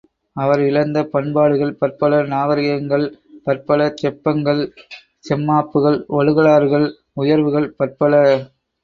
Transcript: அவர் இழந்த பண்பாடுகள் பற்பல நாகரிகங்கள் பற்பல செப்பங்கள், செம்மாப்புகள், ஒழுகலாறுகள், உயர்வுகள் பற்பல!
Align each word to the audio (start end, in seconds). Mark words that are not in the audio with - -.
அவர் 0.35 0.61
இழந்த 0.61 0.99
பண்பாடுகள் 1.05 1.73
பற்பல 1.81 2.21
நாகரிகங்கள் 2.31 3.05
பற்பல 3.47 3.89
செப்பங்கள், 3.95 4.63
செம்மாப்புகள், 5.25 5.99
ஒழுகலாறுகள், 6.17 6.87
உயர்வுகள் 7.21 7.69
பற்பல! 7.77 8.23